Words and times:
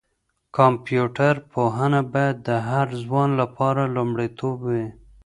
کمپيوټر 0.57 1.33
پوهنه 1.53 2.01
باید 2.13 2.37
د 2.47 2.49
هر 2.69 2.87
ځوان 3.03 3.29
لپاره 3.41 3.81
لومړیتوب 3.95 4.57
وي. 4.69 4.85